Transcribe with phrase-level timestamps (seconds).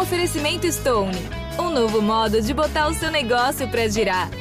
[0.00, 1.16] oferecimento Stone,
[1.58, 4.37] um novo modo de botar o seu negócio para girar.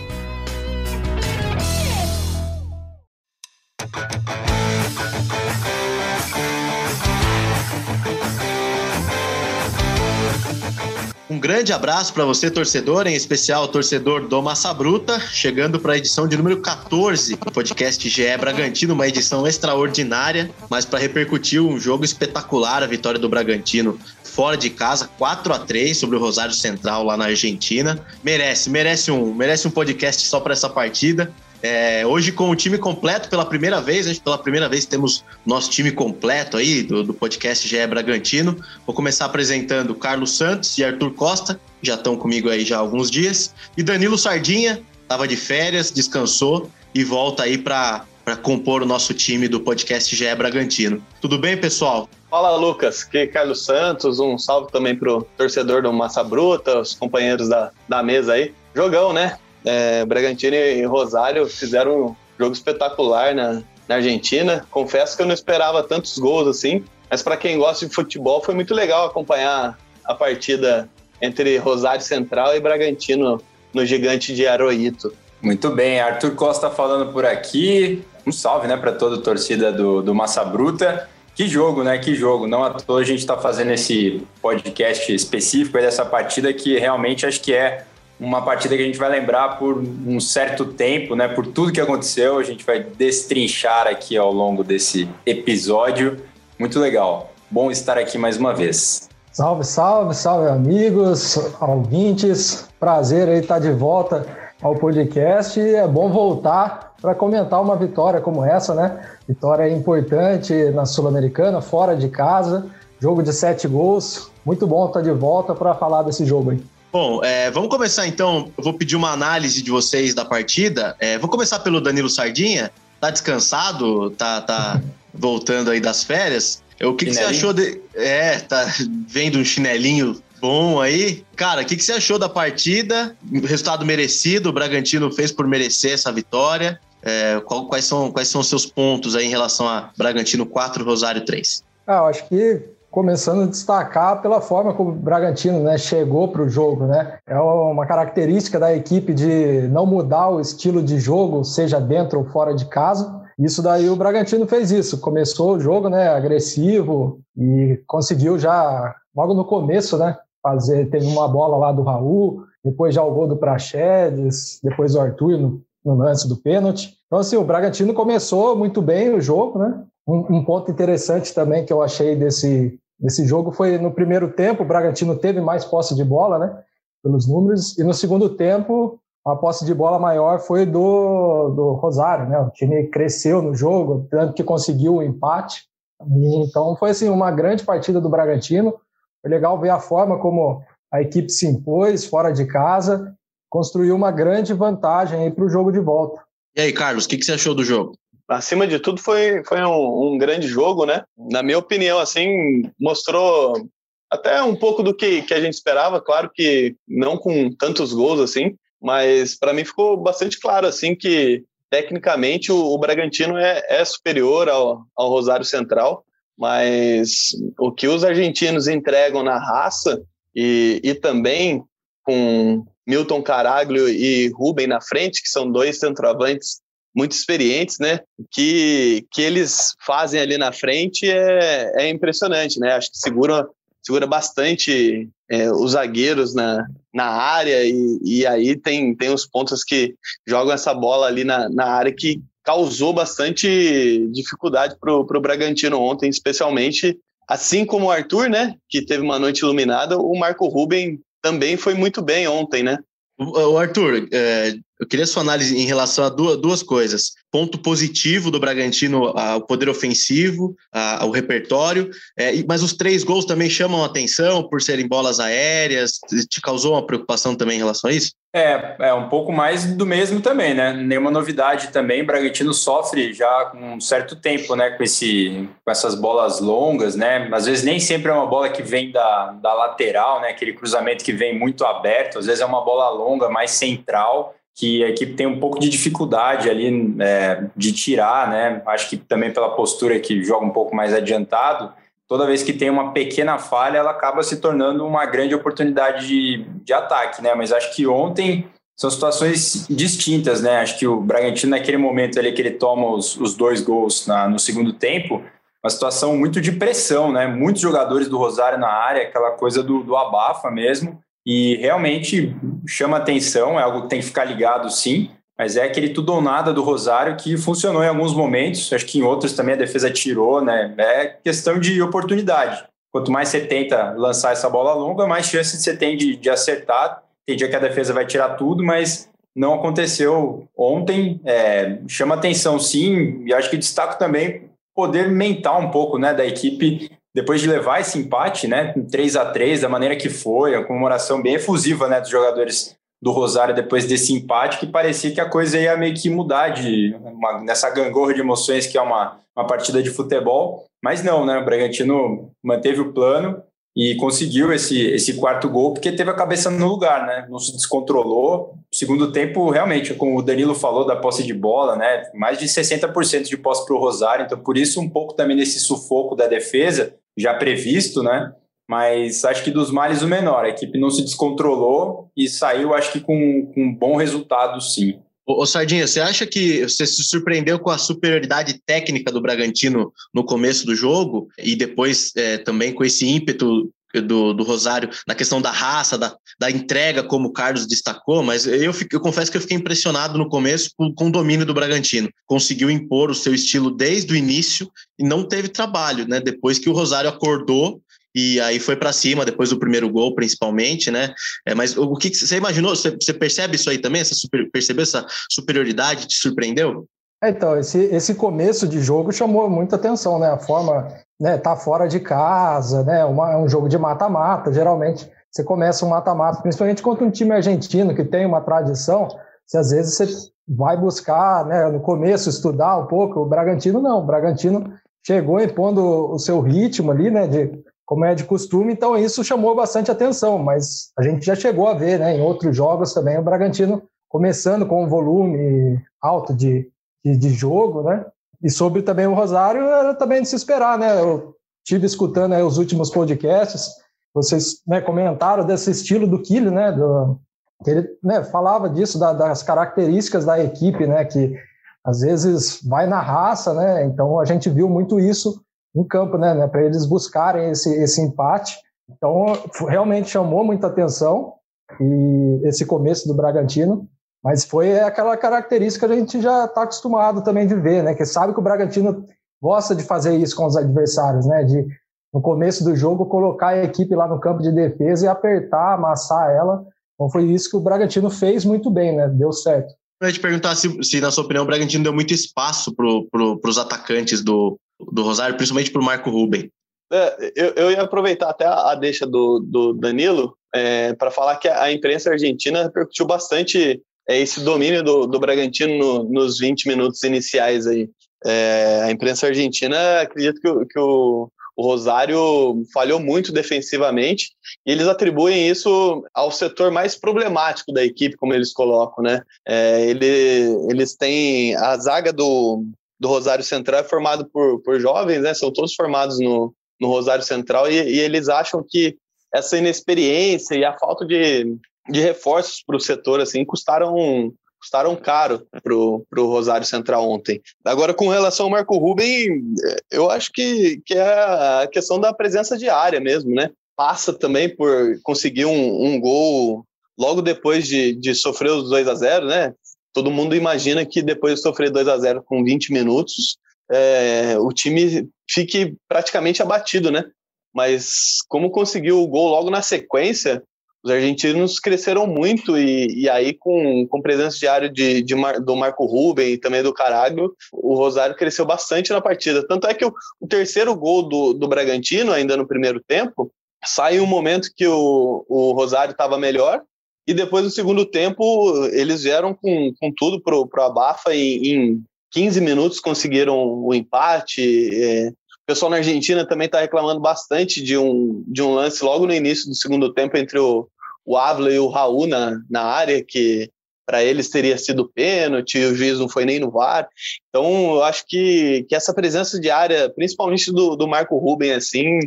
[11.29, 15.97] Um grande abraço para você, torcedor, em especial torcedor do Massa Bruta, chegando para a
[15.97, 21.77] edição de número 14 do podcast GE Bragantino, uma edição extraordinária, mas para repercutir um
[21.77, 26.53] jogo espetacular, a vitória do Bragantino fora de casa, 4 a 3 sobre o Rosário
[26.53, 27.99] Central lá na Argentina.
[28.23, 31.33] Merece, merece um, merece um podcast só para essa partida.
[31.61, 34.15] É, hoje com o time completo pela primeira vez, né?
[34.23, 38.57] pela primeira vez temos nosso time completo aí do, do podcast GE Bragantino.
[38.85, 43.09] Vou começar apresentando Carlos Santos e Arthur Costa, já estão comigo aí já há alguns
[43.09, 48.05] dias, e Danilo Sardinha, estava de férias, descansou e volta aí para
[48.43, 51.03] compor o nosso time do podcast GE Bragantino.
[51.21, 52.09] Tudo bem, pessoal?
[52.29, 53.05] Fala, Lucas.
[53.07, 54.19] Aqui é Carlos Santos.
[54.19, 58.53] Um salve também pro torcedor do Massa Bruta, os companheiros da, da mesa aí.
[58.75, 59.37] Jogão, né?
[59.67, 64.65] É, Bragantino e Rosário fizeram um jogo espetacular na, na Argentina.
[64.71, 68.55] Confesso que eu não esperava tantos gols assim, mas para quem gosta de futebol foi
[68.55, 70.87] muito legal acompanhar a partida
[71.21, 73.41] entre Rosário Central e Bragantino
[73.73, 75.13] no Gigante de Aroito.
[75.41, 78.03] Muito bem, Arthur Costa falando por aqui.
[78.25, 81.09] Um salve, né, para toda a torcida do, do Massa Bruta.
[81.35, 81.97] Que jogo, né?
[81.99, 82.47] Que jogo.
[82.47, 87.39] Não à toa a gente está fazendo esse podcast específico dessa partida que realmente acho
[87.41, 87.85] que é
[88.19, 91.27] uma partida que a gente vai lembrar por um certo tempo, né?
[91.27, 96.17] Por tudo que aconteceu, a gente vai destrinchar aqui ao longo desse episódio.
[96.57, 97.31] Muito legal.
[97.49, 99.07] Bom estar aqui mais uma vez.
[99.31, 102.67] Salve, salve, salve amigos, ouvintes.
[102.79, 104.25] Prazer aí estar de volta
[104.61, 108.99] ao podcast e é bom voltar para comentar uma vitória como essa, né?
[109.27, 112.65] Vitória importante na Sul-Americana, fora de casa,
[112.99, 114.31] jogo de sete gols.
[114.43, 116.63] Muito bom estar de volta para falar desse jogo aí.
[116.91, 118.51] Bom, é, vamos começar então.
[118.57, 120.95] Eu vou pedir uma análise de vocês da partida.
[120.99, 122.71] É, vou começar pelo Danilo Sardinha.
[122.99, 124.09] Tá descansado?
[124.11, 124.81] Tá, tá
[125.13, 126.63] voltando aí das férias?
[126.81, 127.81] O que, que você achou de.
[127.95, 128.65] É, tá
[129.07, 131.25] vendo um chinelinho bom aí.
[131.35, 133.15] Cara, o que, que você achou da partida?
[133.43, 136.79] Resultado merecido, o Bragantino fez por merecer essa vitória.
[137.01, 140.83] É, qual, quais, são, quais são os seus pontos aí em relação a Bragantino 4,
[140.83, 141.63] Rosário 3?
[141.85, 146.41] Ah, eu acho que começando a destacar pela forma como o Bragantino né, chegou para
[146.41, 146.85] o jogo.
[146.85, 147.17] Né?
[147.27, 152.25] É uma característica da equipe de não mudar o estilo de jogo, seja dentro ou
[152.25, 153.21] fora de casa.
[153.37, 159.33] Isso daí o Bragantino fez isso, começou o jogo né, agressivo e conseguiu já, logo
[159.35, 163.37] no começo, né, fazer, teve uma bola lá do Raul, depois já o gol do
[163.37, 166.97] Praxedes, depois o Arthur no, no lance do pênalti.
[167.05, 169.83] Então, assim, o Bragantino começou muito bem o jogo, né?
[170.07, 174.63] Um, um, ponto interessante também que eu achei desse, desse jogo foi no primeiro tempo,
[174.63, 176.63] o Bragantino teve mais posse de bola, né?
[177.03, 182.29] Pelos números, e no segundo tempo, a posse de bola maior foi do, do Rosário,
[182.29, 182.39] né?
[182.39, 185.65] O time cresceu no jogo, tanto que conseguiu o um empate.
[186.01, 188.73] Então foi assim uma grande partida do Bragantino.
[189.21, 193.13] Foi legal ver a forma como a equipe se impôs fora de casa,
[193.49, 196.21] construiu uma grande vantagem para o jogo de volta.
[196.55, 197.95] E aí, Carlos, o que, que você achou do jogo?
[198.27, 201.03] Acima de tudo foi, foi um, um, grande jogo, né?
[201.17, 203.69] Na minha opinião, assim, mostrou
[204.09, 208.19] até um pouco do que, que a gente esperava, claro que não com tantos gols
[208.19, 213.83] assim, mas para mim ficou bastante claro assim que tecnicamente o, o Bragantino é, é
[213.83, 216.05] superior ao, ao Rosário Central,
[216.37, 220.01] mas o que os argentinos entregam na raça
[220.35, 221.63] e, e também
[222.03, 226.61] com Milton Caraglio e Rubem na frente, que são dois centroavantes
[226.95, 227.99] muito experientes, né?
[228.31, 232.73] Que, que eles fazem ali na frente é, é impressionante, né?
[232.73, 233.47] Acho que segura,
[233.81, 239.63] segura bastante é, os zagueiros na, na área e, e aí tem, tem os pontos
[239.63, 239.95] que
[240.27, 246.09] jogam essa bola ali na, na área que causou bastante dificuldade para o Bragantino ontem,
[246.09, 248.55] especialmente assim como o Arthur, né?
[248.69, 252.79] Que teve uma noite iluminada, o Marco Ruben também foi muito bem ontem, né?
[253.19, 257.13] O Arthur, é, eu queria sua análise em relação a duas, duas coisas.
[257.31, 263.49] Ponto positivo do Bragantino, o poder ofensivo, ao repertório, é, mas os três gols também
[263.49, 265.99] chamam a atenção por serem bolas aéreas.
[266.29, 268.11] Te causou uma preocupação também em relação a isso?
[268.33, 270.71] É, é um pouco mais do mesmo também, né?
[270.71, 272.03] Nenhuma novidade também.
[272.03, 274.71] O Bragantino sofre já com um certo tempo, né?
[274.71, 277.27] Com, esse, com essas bolas longas, né?
[277.33, 280.29] Às vezes nem sempre é uma bola que vem da, da lateral, né?
[280.29, 282.19] Aquele cruzamento que vem muito aberto.
[282.19, 285.69] Às vezes é uma bola longa, mais central que a equipe tem um pouco de
[285.69, 288.59] dificuldade ali é, de tirar, né?
[288.65, 291.71] Acho que também pela postura que joga um pouco mais adiantado,
[292.07, 296.43] toda vez que tem uma pequena falha, ela acaba se tornando uma grande oportunidade de,
[296.65, 297.35] de ataque, né?
[297.35, 300.57] Mas acho que ontem são situações distintas, né?
[300.57, 304.27] Acho que o Bragantino, naquele momento ali que ele toma os, os dois gols na,
[304.27, 305.21] no segundo tempo,
[305.63, 307.27] uma situação muito de pressão, né?
[307.27, 312.33] Muitos jogadores do Rosário na área, aquela coisa do, do abafa mesmo, e realmente
[312.67, 316.21] chama atenção, é algo que tem que ficar ligado sim, mas é aquele tudo ou
[316.21, 319.89] nada do Rosário que funcionou em alguns momentos, acho que em outros também a defesa
[319.89, 320.73] tirou, né?
[320.77, 322.65] É questão de oportunidade.
[322.91, 327.03] Quanto mais você tenta lançar essa bola longa, mais chance você tem de, de acertar
[327.27, 331.19] tem dia que a defesa vai tirar tudo, mas não aconteceu ontem.
[331.25, 336.25] É, chama atenção, sim, e acho que destaco também poder mental um pouco né, da
[336.25, 340.63] equipe depois de levar esse empate, né, 3 a 3 da maneira que foi, a
[340.63, 345.27] comemoração bem efusiva né, dos jogadores do Rosário depois desse empate, que parecia que a
[345.27, 349.47] coisa ia meio que mudar de, uma, nessa gangorra de emoções que é uma, uma
[349.47, 350.65] partida de futebol.
[350.83, 351.39] Mas não, né?
[351.39, 353.41] O Bragantino manteve o plano
[353.75, 357.25] e conseguiu esse, esse quarto gol porque teve a cabeça no lugar, né?
[357.27, 358.53] Não se descontrolou.
[358.71, 362.11] Segundo tempo, realmente, como o Danilo falou da posse de bola, né?
[362.13, 365.59] Mais de 60% de posse para o Rosário, então por isso um pouco também nesse
[365.59, 368.31] sufoco da defesa, já previsto, né?
[368.69, 370.45] Mas acho que dos males o menor.
[370.45, 374.99] A equipe não se descontrolou e saiu, acho que com, com um bom resultado, sim.
[375.25, 380.23] Ô, Sardinha, você acha que você se surpreendeu com a superioridade técnica do Bragantino no
[380.23, 385.41] começo do jogo e depois é, também com esse ímpeto do, do, Rosário na questão
[385.41, 389.37] da raça, da, da entrega, como o Carlos destacou, mas eu, fico, eu confesso que
[389.37, 392.09] eu fiquei impressionado no começo com, com, o domínio do Bragantino.
[392.25, 394.69] Conseguiu impor o seu estilo desde o início
[394.99, 396.19] e não teve trabalho, né?
[396.19, 397.81] Depois que o Rosário acordou
[398.15, 401.13] e aí foi para cima depois do primeiro gol, principalmente, né?
[401.45, 402.75] É, mas o que você imaginou?
[402.75, 404.03] Você, você percebe isso aí também?
[404.03, 406.07] Super, percebeu essa superioridade?
[406.07, 406.87] Te surpreendeu?
[407.23, 410.27] É, então, esse, esse começo de jogo chamou muita atenção, né?
[410.27, 410.87] A forma,
[411.19, 411.37] né?
[411.37, 413.03] Tá fora de casa, né?
[413.05, 414.53] Uma, um jogo de mata-mata.
[414.53, 419.07] Geralmente você começa um mata-mata, principalmente contra um time argentino que tem uma tradição.
[419.45, 420.07] Se às vezes você
[420.47, 421.67] vai buscar, né?
[421.69, 423.19] No começo estudar um pouco.
[423.19, 423.99] O Bragantino não.
[423.99, 424.73] O Bragantino
[425.05, 427.27] chegou impondo o seu ritmo ali, né?
[427.27, 431.69] De como é de costume, então isso chamou bastante atenção, mas a gente já chegou
[431.69, 436.69] a ver né, em outros jogos também o Bragantino começando com um volume alto de,
[437.11, 438.05] de, de jogo, né?
[438.43, 440.99] E sobre também o Rosário, era também de se esperar, né?
[441.01, 443.69] Eu tive escutando os últimos podcasts,
[444.13, 446.71] vocês né, comentaram desse estilo do Kili, né?
[446.71, 447.19] Do,
[447.65, 451.05] ele né, falava disso, da, das características da equipe, né?
[451.05, 451.35] Que
[451.83, 453.85] às vezes vai na raça, né?
[453.85, 455.41] Então a gente viu muito isso
[455.75, 458.57] em campo, né, né para eles buscarem esse, esse empate.
[458.89, 459.25] Então,
[459.67, 461.33] realmente chamou muita atenção
[461.79, 463.87] e esse começo do Bragantino,
[464.27, 468.05] mas foi aquela característica que a gente já está acostumado também de ver, né, que
[468.05, 469.05] sabe que o Bragantino
[469.41, 471.65] gosta de fazer isso com os adversários, né, de
[472.13, 476.29] no começo do jogo colocar a equipe lá no campo de defesa e apertar, amassar
[476.31, 476.61] ela.
[476.93, 479.73] Então foi isso que o Bragantino fez muito bem, né, deu certo.
[480.01, 482.85] Eu ia te perguntar se, se, na sua opinião, o Bragantino deu muito espaço para
[483.09, 484.59] pro, os atacantes do,
[484.91, 486.51] do Rosário, principalmente para o Marco Ruben.
[486.91, 491.37] É, eu, eu, ia aproveitar até a, a deixa do, do Danilo é, para falar
[491.37, 496.39] que a, a, imprensa argentina repercutiu bastante é, esse domínio do, do Bragantino no, nos
[496.39, 497.89] 20 minutos iniciais aí.
[498.25, 504.31] É, a imprensa argentina acredita que, que o, o Rosário falhou muito defensivamente
[504.65, 509.21] e eles atribuem isso ao setor mais problemático da equipe, como eles colocam, né?
[509.47, 512.63] É, ele, eles têm a zaga do,
[512.99, 515.33] do Rosário Central é formado por, por jovens, né?
[515.33, 518.95] São todos formados no, no Rosário Central e, e eles acham que
[519.33, 521.57] essa inexperiência e a falta de,
[521.89, 527.39] de reforços para o setor assim custaram custaram caro para o Rosário Central ontem.
[527.63, 529.53] Agora, com relação ao Marco Ruben,
[529.91, 533.51] eu acho que, que é a questão da presença diária mesmo, né?
[533.75, 536.65] Passa também por conseguir um, um gol
[536.97, 539.53] logo depois de, de sofrer os 2 a 0 né?
[539.97, 544.49] todo mundo imagina que depois de sofrer 2 a 0 com 20 minutos, é, o
[544.49, 547.03] time fique praticamente abatido, né?
[547.51, 550.43] Mas como conseguiu o gol logo na sequência,
[550.87, 555.53] os argentinos cresceram muito e, e aí com, com presença diária de, de Mar, do
[555.53, 559.45] Marco Ruben e também do Caraglio, o Rosário cresceu bastante na partida.
[559.45, 563.29] Tanto é que o, o terceiro gol do, do Bragantino, ainda no primeiro tempo,
[563.65, 566.61] sai um momento que o, o Rosário estava melhor
[567.05, 571.83] e depois, no segundo tempo, eles vieram com, com tudo para o Abafa e em
[572.11, 574.69] 15 minutos conseguiram o empate.
[574.73, 579.05] É, o pessoal na Argentina também está reclamando bastante de um, de um lance logo
[579.05, 580.69] no início do segundo tempo entre o,
[581.07, 583.49] o Ávila e o Raul na, na área, que
[583.85, 586.89] para eles teria sido pênalti, o juiz não foi nem no VAR.
[587.29, 591.99] Então, eu acho que, que essa presença de área, principalmente do, do Marco Ruben, assim,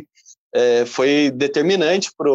[0.53, 2.29] é, foi determinante para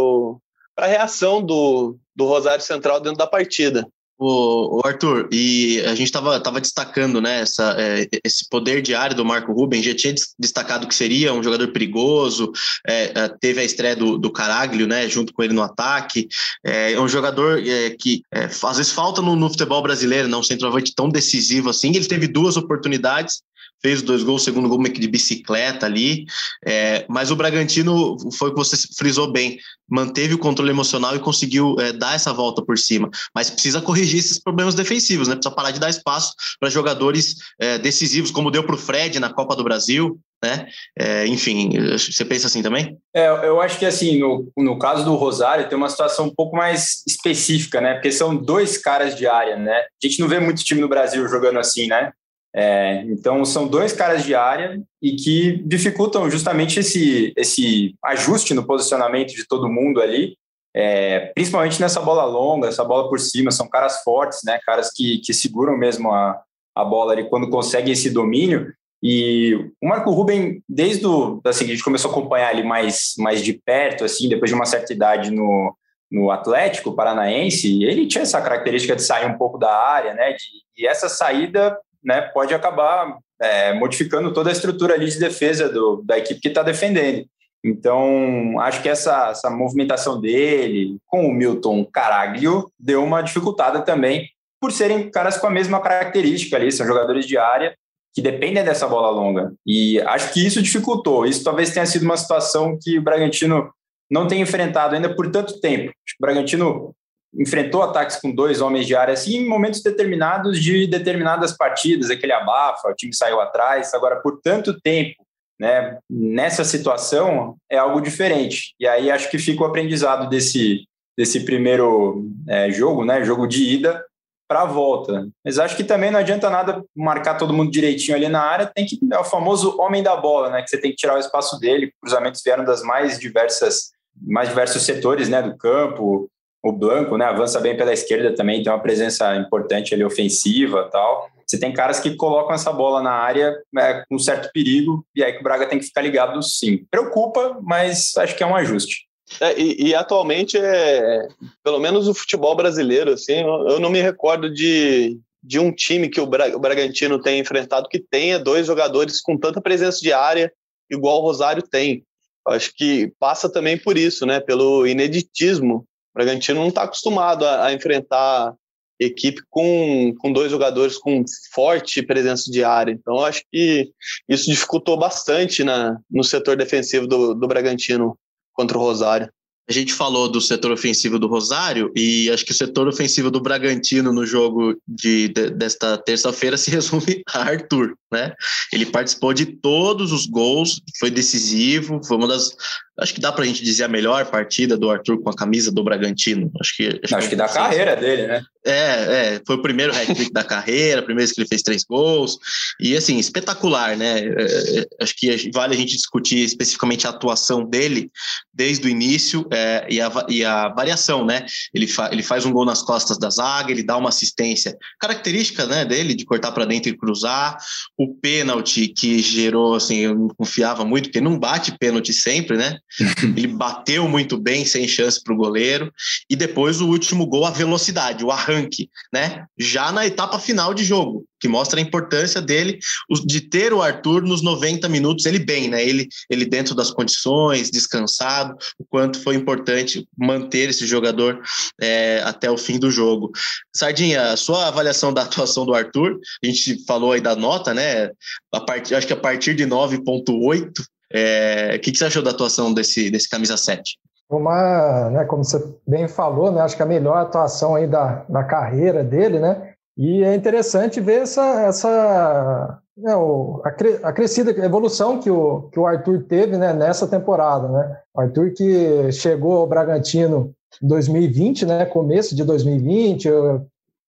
[0.84, 3.86] a reação do, do Rosário Central dentro da partida.
[4.18, 9.14] O, Arthur, e a gente estava tava destacando né, essa, é, esse poder de área
[9.14, 12.50] do Marco Ruben, já tinha destacado que seria um jogador perigoso,
[12.86, 16.28] é, é, teve a estreia do, do Caraglio né, junto com ele no ataque,
[16.64, 20.40] é, é um jogador é, que é, às vezes falta no, no futebol brasileiro, não
[20.40, 23.42] um centroavante tão decisivo assim, ele teve duas oportunidades,
[23.82, 26.24] fez dois gols, segundo gol meio que de bicicleta ali,
[26.66, 31.20] é, mas o Bragantino foi o que você frisou bem, manteve o controle emocional e
[31.20, 35.34] conseguiu é, dar essa volta por cima, mas precisa corrigir esses problemas defensivos, né?
[35.34, 39.32] Precisa parar de dar espaço para jogadores é, decisivos, como deu para o Fred na
[39.32, 40.68] Copa do Brasil, né?
[40.98, 42.96] É, enfim, você pensa assim também?
[43.14, 46.56] É, eu acho que assim, no, no caso do Rosário, tem uma situação um pouco
[46.56, 47.94] mais específica, né?
[47.94, 49.76] Porque são dois caras de área, né?
[49.76, 52.12] A gente não vê muito time no Brasil jogando assim, né?
[52.54, 58.66] É, então, são dois caras de área e que dificultam justamente esse, esse ajuste no
[58.66, 60.36] posicionamento de todo mundo ali,
[60.74, 63.50] é, principalmente nessa bola longa, essa bola por cima.
[63.50, 64.58] São caras fortes, né?
[64.64, 66.40] caras que, que seguram mesmo a,
[66.74, 68.72] a bola ali quando conseguem esse domínio.
[69.02, 73.42] E o Marco Ruben, desde o, assim, a gente começou a acompanhar ele mais, mais
[73.42, 75.76] de perto, assim, depois de uma certa idade no,
[76.10, 80.32] no Atlético Paranaense, ele tinha essa característica de sair um pouco da área, né?
[80.32, 80.44] De,
[80.78, 86.02] e essa saída né, pode acabar é, modificando toda a estrutura ali de defesa do,
[86.04, 87.26] da equipe que está defendendo.
[87.64, 94.28] Então, acho que essa, essa movimentação dele com o Milton Caraglio deu uma dificultada também,
[94.60, 97.74] por serem caras com a mesma característica ali, são jogadores de área
[98.14, 99.52] que dependem dessa bola longa.
[99.66, 101.26] E acho que isso dificultou.
[101.26, 103.70] Isso talvez tenha sido uma situação que o Bragantino
[104.10, 105.90] não tem enfrentado ainda por tanto tempo.
[105.90, 106.94] O Bragantino
[107.38, 112.32] enfrentou ataques com dois homens de área assim em momentos determinados de determinadas partidas, aquele
[112.32, 113.92] abafa, o time saiu atrás.
[113.94, 115.24] Agora, por tanto tempo,
[115.58, 118.74] né, nessa situação é algo diferente.
[118.78, 120.84] E aí acho que fica o aprendizado desse,
[121.16, 124.04] desse primeiro é, jogo, né, jogo de ida
[124.48, 125.26] para a volta.
[125.44, 128.86] Mas acho que também não adianta nada marcar todo mundo direitinho ali na área, tem
[128.86, 131.58] que é o famoso homem da bola, né, que você tem que tirar o espaço
[131.58, 131.92] dele.
[132.00, 136.30] Cruzamentos vieram das mais diversas mais diversos setores, né, do campo,
[136.62, 141.28] o Blanco, né, avança bem pela esquerda também, tem uma presença importante ali ofensiva tal.
[141.46, 145.32] Você tem caras que colocam essa bola na área é, com certo perigo, e aí
[145.32, 146.84] que o Braga tem que ficar ligado sim.
[146.90, 149.06] Preocupa, mas acho que é um ajuste.
[149.40, 151.28] É, e, e, atualmente, é,
[151.62, 156.20] pelo menos o futebol brasileiro, assim, eu não me recordo de, de um time que
[156.20, 160.52] o, Bra, o Bragantino tenha enfrentado que tenha dois jogadores com tanta presença de área
[160.90, 162.04] igual o Rosário tem.
[162.48, 164.38] Acho que passa também por isso, né?
[164.38, 165.84] Pelo ineditismo
[166.16, 168.54] Bragantino não está acostumado a, a, enfrentar
[168.98, 172.90] equipe com, com dois jogadores com forte presença de área.
[172.90, 173.90] Então, acho que
[174.26, 178.18] isso dificultou bastante na, no setor defensivo do, do Bragantino
[178.54, 179.30] contra o Rosário.
[179.68, 183.40] A gente falou do setor ofensivo do Rosário e acho que o setor ofensivo do
[183.40, 188.32] Bragantino no jogo de, de desta terça-feira se resume a Arthur, né?
[188.72, 192.56] Ele participou de todos os gols, foi decisivo, foi uma das
[192.98, 195.70] acho que dá para a gente dizer a melhor partida do Arthur com a camisa
[195.70, 196.50] do Bragantino.
[196.60, 198.42] Acho que acho, acho que da carreira dele, né?
[198.66, 201.84] É, é, foi o primeiro hat-trick da carreira, a primeira vez que ele fez três
[201.84, 202.36] gols
[202.80, 204.18] e assim espetacular, né?
[204.18, 208.10] É, é, acho que vale a gente discutir especificamente a atuação dele
[208.52, 211.46] desde o início é, e, a, e a variação, né?
[211.72, 215.64] Ele, fa, ele faz um gol nas costas da zaga, ele dá uma assistência característica,
[215.66, 215.84] né?
[215.84, 217.56] Dele de cortar para dentro e cruzar,
[217.96, 222.78] o pênalti que gerou, assim, eu não confiava muito porque não bate pênalti sempre, né?
[223.36, 225.92] ele bateu muito bem, sem chance para o goleiro.
[226.28, 229.44] E depois o último gol, a velocidade, o arranque, né?
[229.58, 232.78] Já na etapa final de jogo, que mostra a importância dele
[233.26, 235.86] de ter o Arthur nos 90 minutos, ele bem, né?
[235.86, 241.40] Ele, ele dentro das condições, descansado, o quanto foi importante manter esse jogador
[241.80, 243.30] é, até o fim do jogo.
[243.74, 248.10] Sardinha, sua avaliação da atuação do Arthur, a gente falou aí da nota, né?
[248.52, 248.64] A
[248.96, 250.72] acho que a partir de 9,8
[251.12, 253.98] é, o que, que, você achou da atuação desse, desse camisa 7?
[254.28, 258.42] Uma, né, como você bem falou, né, acho que a melhor atuação aí da, da
[258.42, 259.72] carreira dele, né?
[259.96, 265.30] E é interessante ver essa, essa né, o, a, cre, a crescida, a evolução que
[265.30, 267.98] o, que o Arthur teve né, nessa temporada, né?
[268.14, 271.86] O Arthur que chegou ao Bragantino em 2020, né?
[271.86, 273.28] Começo de 2020,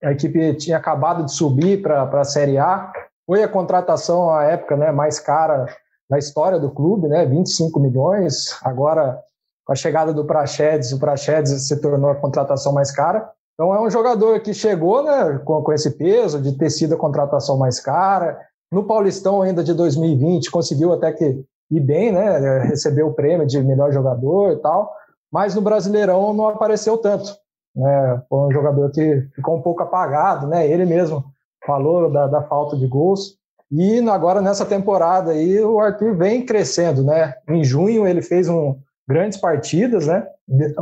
[0.02, 2.92] a equipe tinha acabado de subir para a Série A.
[3.26, 5.66] Foi a contratação à época né, mais cara
[6.08, 7.26] na história do clube, né?
[7.26, 8.58] 25 milhões.
[8.62, 9.20] Agora,
[9.64, 13.30] com a chegada do Praxedes, o Praxedes se tornou a contratação mais cara.
[13.54, 16.98] Então é um jogador que chegou né, com, com esse peso de ter sido a
[16.98, 18.40] contratação mais cara.
[18.70, 22.60] No Paulistão ainda de 2020 conseguiu até que ir bem, né?
[22.60, 24.94] Recebeu o prêmio de melhor jogador e tal,
[25.30, 27.34] mas no Brasileirão não apareceu tanto.
[27.74, 28.22] Né?
[28.28, 30.66] Foi um jogador que ficou um pouco apagado, né?
[30.66, 31.24] Ele mesmo
[31.66, 33.37] falou da, da falta de gols.
[33.70, 37.34] E agora nessa temporada aí o Arthur vem crescendo, né?
[37.48, 38.76] Em junho ele fez um,
[39.08, 40.26] grandes partidas, né?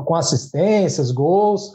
[0.04, 1.70] Com assistências, gols.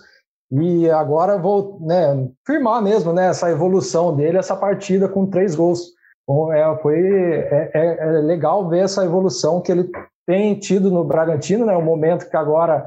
[0.52, 5.94] E agora vou né, firmar mesmo né, essa evolução dele, essa partida com três gols.
[6.28, 9.90] Bom, é, foi, é, é, é, legal ver essa evolução que ele
[10.28, 11.76] tem tido no Bragantino, né?
[11.76, 12.86] O momento que agora,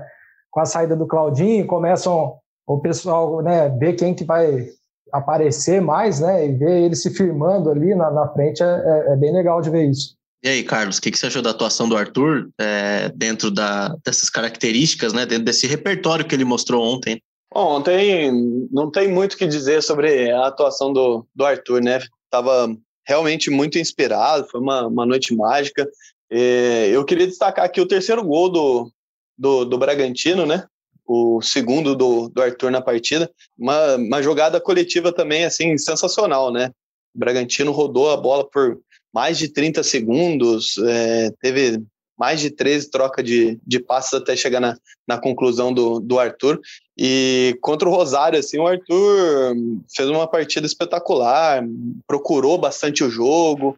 [0.50, 4.69] com a saída do Claudinho, começam o pessoal né, ver quem que vai
[5.14, 6.47] aparecer mais, né?
[6.47, 9.71] E ver ele se firmando ali na, na frente é, é, é bem legal de
[9.71, 10.16] ver isso.
[10.42, 13.97] E aí, Carlos, o que, que você achou da atuação do Arthur é, dentro da,
[14.04, 15.25] dessas características, né?
[15.25, 17.23] Dentro desse repertório que ele mostrou ontem?
[17.52, 18.30] Bom, ontem
[18.71, 22.00] não tem muito o que dizer sobre a atuação do, do Arthur, né?
[22.28, 22.68] Tava
[23.06, 25.88] realmente muito inspirado, foi uma, uma noite mágica.
[26.30, 28.90] E eu queria destacar aqui o terceiro gol do,
[29.38, 30.66] do, do Bragantino, né?
[31.06, 33.30] O segundo do, do Arthur na partida.
[33.58, 36.70] Uma, uma jogada coletiva também, assim, sensacional, né?
[37.14, 38.80] O Bragantino rodou a bola por
[39.12, 41.80] mais de 30 segundos, é, teve
[42.18, 46.61] mais de 13 trocas de, de passes até chegar na, na conclusão do, do Arthur.
[46.96, 49.54] E contra o Rosário, assim, o Arthur
[49.94, 51.64] fez uma partida espetacular,
[52.06, 53.76] procurou bastante o jogo.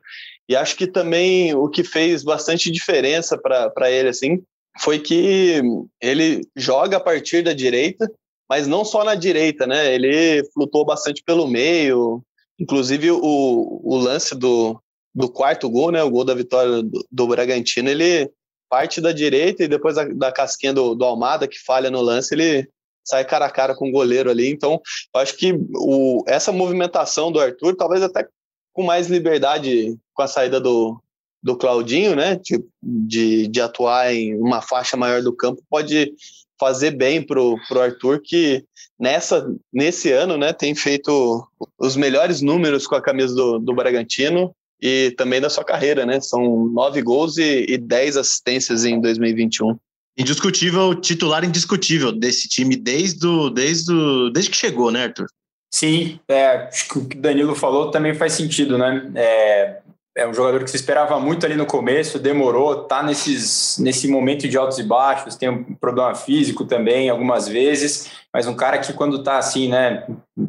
[0.49, 4.43] E acho que também o que fez bastante diferença para ele, assim,
[4.79, 5.63] foi que
[6.01, 8.11] ele joga a partir da direita,
[8.49, 9.95] mas não só na direita, né?
[9.95, 12.23] Ele flutuou bastante pelo meio.
[12.59, 14.81] Inclusive, o, o lance do,
[15.15, 18.31] do quarto gol, né, o gol da vitória do, do Bragantino, ele
[18.69, 22.35] parte da direita e depois da, da casquinha do, do, Almada, que falha no lance,
[22.35, 22.69] ele
[23.05, 24.51] sai cara a cara com o goleiro ali.
[24.51, 24.81] Então,
[25.15, 28.27] eu acho que o, essa movimentação do Arthur, talvez até
[28.73, 31.01] com mais liberdade com a saída do,
[31.47, 36.13] do Claudinho, né, de, de, de atuar em uma faixa maior do campo, pode
[36.59, 38.65] fazer bem pro, pro Arthur, que
[38.99, 41.47] nessa, nesse ano, né, tem feito
[41.79, 46.21] os melhores números com a camisa do, do Bragantino, e também da sua carreira, né?
[46.21, 49.75] São nove gols e, e dez assistências em 2021.
[50.19, 55.29] Indiscutível, titular indiscutível desse time desde, o, desde, o, desde que chegou, né, Arthur?
[55.73, 59.11] Sim, é, acho que o que o Danilo falou também faz sentido, né?
[59.15, 59.79] É,
[60.17, 64.49] é um jogador que se esperava muito ali no começo, demorou, tá nesses, nesse momento
[64.49, 68.93] de altos e baixos, tem um problema físico também algumas vezes, mas um cara que
[68.95, 70.07] quando tá assim, né,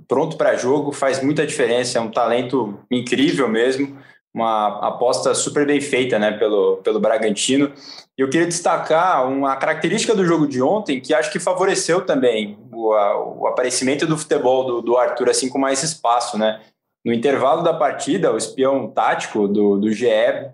[0.07, 3.97] pronto para jogo, faz muita diferença, é um talento incrível mesmo
[4.37, 7.73] uma aposta super bem feita né, pelo, pelo Bragantino.
[8.15, 12.57] E eu queria destacar uma característica do jogo de ontem que acho que favoreceu também
[12.71, 16.37] o, a, o aparecimento do futebol do, do, Arthur assim com mais espaço.
[16.37, 16.61] Né?
[17.07, 20.09] No intervalo da partida, o espião tático do, do GE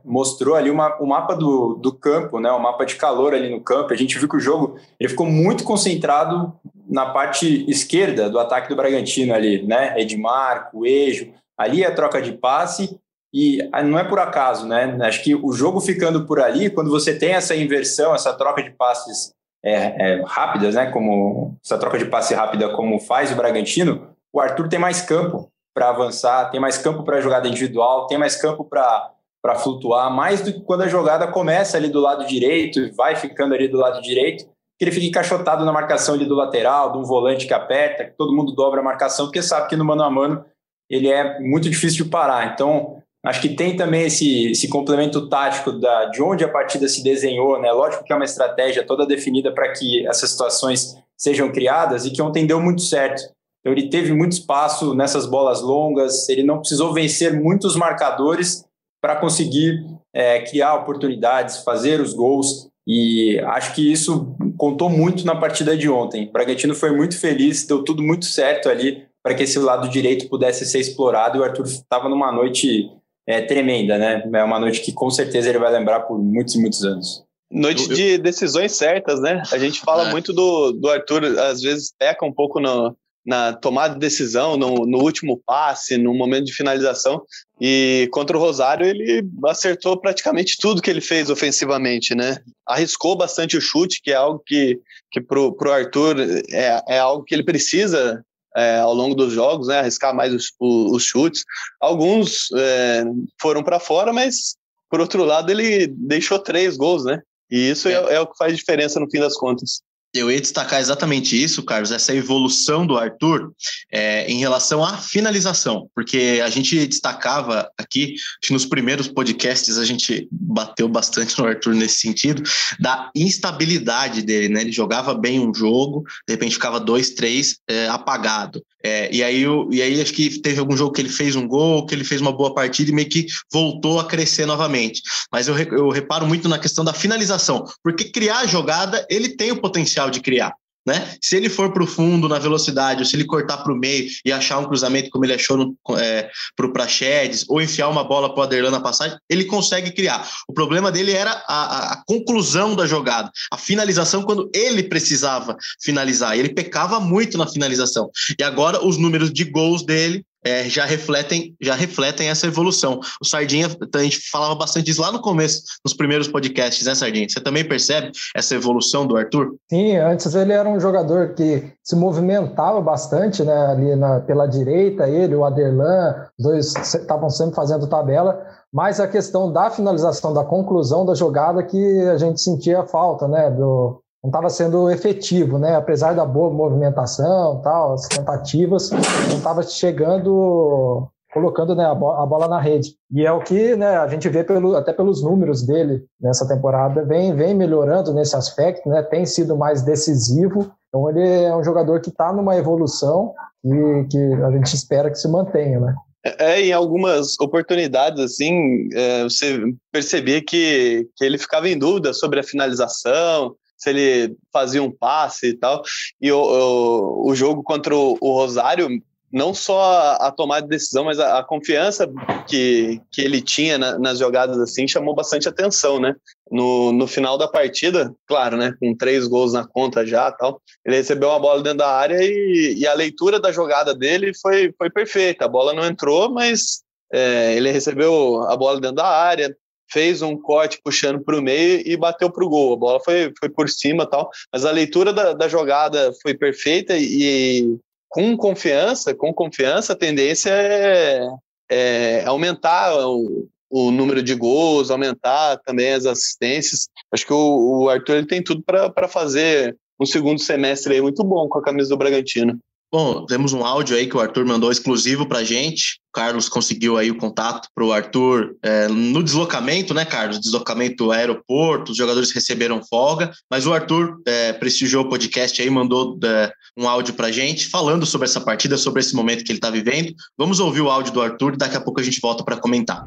[0.06, 3.60] mostrou ali uma, o mapa do, do campo, né, o mapa de calor ali no
[3.60, 3.92] campo.
[3.92, 6.54] A gente viu que o jogo ele ficou muito concentrado
[6.88, 10.00] na parte esquerda do ataque do Bragantino ali, né?
[10.00, 13.00] Edmar, Coelho, ali a troca de passe
[13.34, 14.96] e ah, não é por acaso, né?
[15.02, 18.70] Acho que o jogo ficando por ali, quando você tem essa inversão, essa troca de
[18.70, 19.32] passes
[19.66, 20.86] é, é, rápidas, né?
[20.92, 25.52] Como essa troca de passe rápida, como faz o Bragantino, o Arthur tem mais campo
[25.74, 30.54] para avançar, tem mais campo para jogada individual, tem mais campo para flutuar, mais do
[30.54, 34.02] que quando a jogada começa ali do lado direito e vai ficando ali do lado
[34.02, 34.46] direito,
[34.78, 38.18] que ele fica encaixotado na marcação ali do lateral, de um volante que aperta, que
[38.18, 40.46] todo mundo dobra a marcação, porque sabe que no mano a mano
[40.90, 42.54] ele é muito difícil de parar.
[42.54, 47.02] Então, Acho que tem também esse, esse complemento tático da, de onde a partida se
[47.02, 47.72] desenhou, né?
[47.72, 52.22] Lógico que é uma estratégia toda definida para que essas situações sejam criadas e que
[52.22, 53.24] ontem deu muito certo.
[53.64, 58.66] Então, ele teve muito espaço nessas bolas longas, ele não precisou vencer muitos marcadores
[59.02, 62.70] para conseguir é, criar oportunidades, fazer os gols.
[62.86, 66.28] E acho que isso contou muito na partida de ontem.
[66.28, 70.28] O Bragantino foi muito feliz, deu tudo muito certo ali para que esse lado direito
[70.28, 71.38] pudesse ser explorado.
[71.38, 72.90] E o Arthur estava numa noite
[73.26, 74.22] é tremenda, né?
[74.34, 77.24] É uma noite que com certeza ele vai lembrar por muitos e muitos anos.
[77.50, 79.42] Noite de decisões certas, né?
[79.52, 80.12] A gente fala é.
[80.12, 84.86] muito do, do Arthur, às vezes peca um pouco no, na tomada de decisão, no,
[84.86, 87.22] no, último passe, no momento de finalização.
[87.60, 92.38] E contra o Rosário, ele acertou praticamente tudo que ele fez ofensivamente, né?
[92.68, 94.80] Arriscou bastante o chute, que é algo que,
[95.12, 96.18] que para o Arthur
[96.52, 98.24] é, é algo que ele precisa
[98.56, 101.44] é, ao longo dos jogos, né, arriscar mais os, os chutes.
[101.80, 103.04] Alguns é,
[103.42, 104.56] foram para fora, mas
[104.90, 107.22] por outro lado ele deixou três gols, né?
[107.50, 109.82] E isso é, é o que faz diferença no fim das contas.
[110.14, 113.52] Eu ia destacar exatamente isso, Carlos, essa evolução do Arthur
[113.92, 118.16] é, em relação à finalização, porque a gente destacava aqui,
[118.52, 122.44] nos primeiros podcasts a gente bateu bastante no Arthur nesse sentido,
[122.80, 124.62] da instabilidade dele, né?
[124.62, 128.64] Ele jogava bem um jogo, de repente ficava dois, três é, apagado.
[128.86, 131.48] É, e, aí, eu, e aí acho que teve algum jogo que ele fez um
[131.48, 135.02] gol, que ele fez uma boa partida e meio que voltou a crescer novamente.
[135.32, 139.52] Mas eu, eu reparo muito na questão da finalização, porque criar a jogada, ele tem
[139.52, 140.54] o potencial de criar.
[140.86, 141.16] Né?
[141.22, 144.10] Se ele for para o fundo na velocidade, ou se ele cortar para o meio
[144.26, 148.34] e achar um cruzamento como ele achou é, para o Praxedes, ou enfiar uma bola
[148.34, 150.28] para o Aderlan na passagem, ele consegue criar.
[150.46, 156.38] O problema dele era a, a, conclusão da jogada, a finalização quando ele precisava finalizar.
[156.38, 158.10] Ele pecava muito na finalização.
[158.38, 163.00] E agora os números de gols dele é, já refletem já refletem essa evolução.
[163.22, 167.28] O Sardinha, a gente falava bastante disso lá no começo, nos primeiros podcasts, né, Sardinha?
[167.30, 169.56] Você também percebe essa evolução do Arthur?
[169.70, 175.08] Sim, antes ele era um jogador que se movimentava bastante, né, ali na, pela direita,
[175.08, 178.40] ele, o Aderlan, dois estavam sempre fazendo tabela,
[178.72, 183.52] mas a questão da finalização, da conclusão da jogada que a gente sentia falta, né,
[183.52, 185.76] do, não estava sendo efetivo, né?
[185.76, 192.60] Apesar da boa movimentação, tal, as tentativas, não estava chegando, colocando né, a, bola na
[192.60, 192.96] rede.
[193.12, 197.04] E é o que né, a gente vê pelo, até pelos números dele nessa temporada,
[197.04, 199.04] vem, vem melhorando nesse aspecto, né?
[199.04, 200.72] Tem sido mais decisivo.
[200.88, 203.34] Então ele é um jogador que está numa evolução
[203.66, 205.94] e que a gente espera que se mantenha, né?
[206.40, 209.60] É, em algumas oportunidades, assim, é, você
[209.92, 213.54] percebia que, que ele ficava em dúvida sobre a finalização,
[213.84, 215.84] se ele fazia um passe e tal.
[216.22, 218.88] E o, o, o jogo contra o, Rosário,
[219.32, 222.10] não só a, a tomada de decisão, mas a, a, confiança
[222.48, 226.16] que, que ele tinha na, nas jogadas assim chamou bastante atenção, né?
[226.50, 228.74] No, no final da partida, claro, né?
[228.80, 232.76] Com três gols na conta já tal, ele recebeu uma bola dentro da área e,
[232.78, 235.44] e a leitura da jogada dele foi, foi perfeita.
[235.44, 239.54] A bola não entrou, mas é, ele recebeu a bola dentro da área,
[239.92, 242.74] fez um corte puxando para o meio e bateu para o gol.
[242.74, 246.96] A bola foi, foi por cima tal, mas a leitura da, da jogada foi perfeita
[246.98, 247.78] e
[248.10, 251.28] com confiança, com confiança, a tendência é,
[251.72, 256.88] é aumentar o, o, número de gols, aumentar também as assistências.
[257.12, 261.24] Acho que o, o Arthur ele tem tudo para fazer um segundo semestre aí muito
[261.24, 262.60] bom com a camisa do Bragantino.
[262.94, 265.98] Bom, temos um áudio aí que o Arthur mandou exclusivo para gente.
[266.10, 270.40] O Carlos conseguiu aí o contato para o Arthur é, no deslocamento, né, Carlos?
[270.40, 276.20] Deslocamento aeroporto, os jogadores receberam folga, mas o Arthur é, prestigiou o podcast aí, mandou
[276.24, 279.72] é, um áudio para gente falando sobre essa partida, sobre esse momento que ele está
[279.72, 280.14] vivendo.
[280.38, 283.04] Vamos ouvir o áudio do Arthur e daqui a pouco a gente volta para comentar.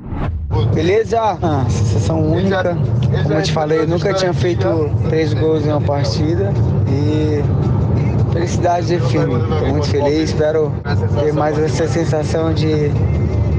[0.74, 1.20] Beleza?
[1.20, 2.76] Ah, sensação única.
[3.22, 4.66] Como eu te falei, eu nunca tinha feito
[5.08, 6.52] três gols em uma partida
[6.88, 7.75] e
[8.36, 9.34] Felicidade define.
[9.34, 10.70] Estou muito feliz, espero
[11.20, 12.92] ter mais essa sensação de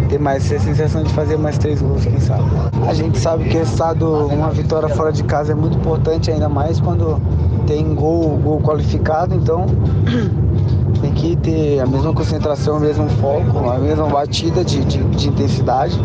[0.07, 2.43] ter mais essa sensação de fazer mais três gols, quem sabe.
[2.87, 6.47] A gente sabe que o estado, uma vitória fora de casa é muito importante, ainda
[6.47, 7.19] mais quando
[7.65, 9.65] tem gol, gol qualificado, então
[10.99, 15.29] tem que ter a mesma concentração, o mesmo foco, a mesma batida de, de, de
[15.29, 15.99] intensidade.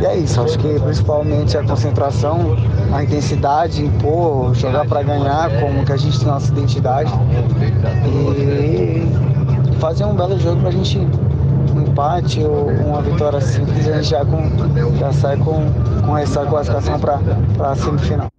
[0.00, 2.56] E é isso, acho que principalmente a concentração,
[2.92, 7.12] a intensidade, impor, jogar para ganhar, como que a gente tem nossa identidade.
[8.36, 9.06] E
[9.78, 10.98] fazer um belo jogo para a gente
[11.74, 14.42] um empate ou uma vitória simples, a gente já, com,
[14.98, 15.66] já sai com,
[16.06, 17.20] com essa classificação para
[17.60, 18.33] a semifinal.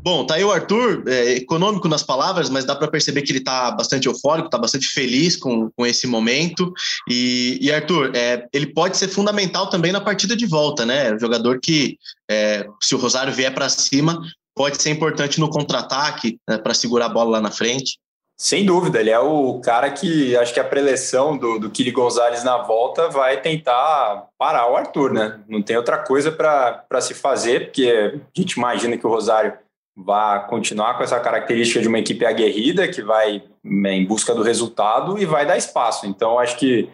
[0.00, 3.40] Bom, tá aí o Arthur, é, econômico nas palavras, mas dá para perceber que ele
[3.40, 6.72] está bastante eufórico, está bastante feliz com, com esse momento.
[7.08, 11.12] E, e Arthur, é, ele pode ser fundamental também na partida de volta, né?
[11.12, 11.98] O jogador que,
[12.30, 14.20] é, se o Rosário vier para cima,
[14.54, 17.98] pode ser importante no contra-ataque, né, para segurar a bola lá na frente.
[18.40, 22.44] Sem dúvida, ele é o cara que acho que a preleção do, do Kili Gonzalez
[22.44, 25.40] na volta vai tentar parar o Arthur, né?
[25.48, 29.54] Não tem outra coisa para se fazer, porque a gente imagina que o Rosário
[29.98, 34.42] vai continuar com essa característica de uma equipe aguerrida que vai né, em busca do
[34.42, 36.06] resultado e vai dar espaço.
[36.06, 36.88] Então, acho que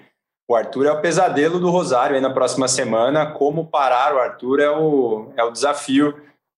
[0.48, 3.26] o Arthur é o pesadelo do Rosário aí na próxima semana.
[3.26, 6.14] Como parar o Arthur é o, é o desafio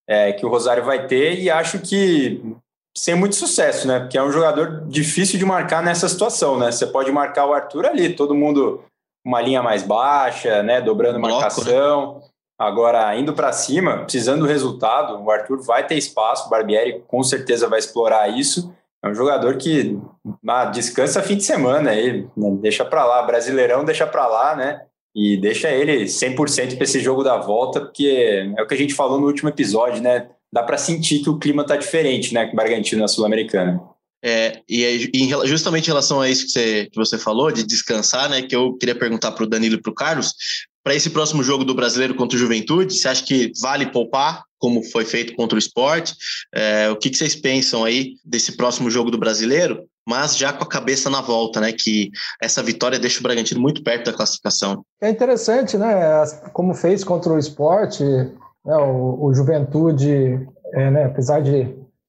[0.08, 2.40] é, que o Rosário vai ter e acho que
[2.96, 4.00] sem muito sucesso, né?
[4.00, 6.70] Porque é um jogador difícil de marcar nessa situação, né?
[6.70, 8.84] Você pode marcar o Arthur ali, todo mundo
[9.24, 10.80] uma linha mais baixa, né?
[10.80, 11.40] Dobrando Bloco, né?
[11.40, 12.14] marcação.
[12.14, 12.25] Né?
[12.58, 17.22] Agora, indo para cima, precisando do resultado, o Arthur vai ter espaço, o Barbieri com
[17.22, 18.74] certeza vai explorar isso.
[19.04, 19.98] É um jogador que
[20.48, 24.82] ah, descansa fim de semana, ele né, deixa para lá, Brasileirão deixa para lá, né?
[25.14, 28.94] E deixa ele 100% para esse jogo da volta, porque é o que a gente
[28.94, 30.28] falou no último episódio, né?
[30.52, 33.80] dá para sentir que o clima está diferente, né, com o Bragantino na Sul-Americana.
[34.24, 38.28] É, e, e, justamente em relação a isso que você, que você falou, de descansar,
[38.30, 40.32] né, que eu queria perguntar para o Danilo e para o Carlos,
[40.86, 44.84] para esse próximo jogo do Brasileiro contra o Juventude, você acha que vale poupar, como
[44.84, 46.14] foi feito contra o esporte?
[46.54, 49.84] É, o que, que vocês pensam aí desse próximo jogo do Brasileiro?
[50.08, 51.72] Mas já com a cabeça na volta, né?
[51.72, 52.08] Que
[52.40, 54.84] essa vitória deixa o Bragantino muito perto da classificação.
[55.00, 56.24] É interessante, né?
[56.52, 60.38] Como fez contra o esporte, né, o, o Juventude,
[60.72, 61.62] é, né, apesar de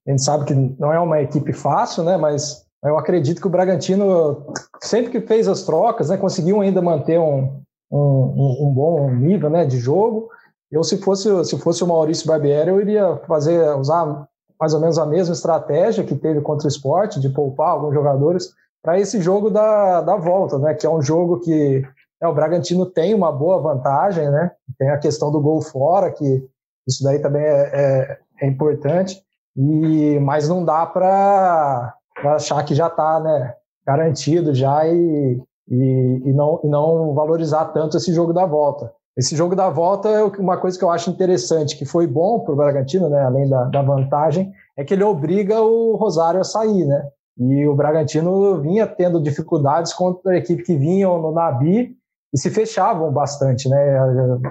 [0.08, 2.16] a gente sabe que não é uma equipe fácil, né?
[2.16, 7.20] Mas eu acredito que o Bragantino, sempre que fez as trocas, né, conseguiu ainda manter
[7.20, 10.30] um, um, um, bom nível né, de jogo.
[10.72, 14.28] Eu, se fosse, se fosse o Maurício Barbieri, eu iria fazer, usar
[14.60, 18.54] mais ou menos a mesma estratégia que teve contra o esporte, de poupar alguns jogadores,
[18.82, 20.74] para esse jogo da, da volta, né?
[20.74, 21.84] Que é um jogo que
[22.22, 24.52] é, o Bragantino tem uma boa vantagem, né?
[24.78, 26.44] Tem a questão do gol fora, que
[26.88, 29.22] isso daí também é, é, é importante.
[29.56, 36.34] E, mas não dá para achar que já está né, garantido já e, e, e,
[36.34, 38.92] não, e não valorizar tanto esse jogo da volta.
[39.18, 42.54] Esse jogo da volta é uma coisa que eu acho interessante, que foi bom para
[42.54, 46.86] o Bragantino, né, além da, da vantagem, é que ele obriga o Rosário a sair,
[46.86, 47.10] né?
[47.40, 51.96] E o Bragantino vinha tendo dificuldades contra a equipe que vinham no Nabi
[52.34, 54.00] e se fechavam bastante, né?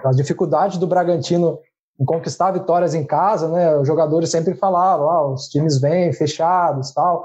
[0.05, 1.59] As dificuldades do Bragantino
[2.01, 3.77] em conquistar vitórias em casa, né?
[3.77, 7.25] Os jogadores sempre falavam, ah, os times vêm fechados, tal.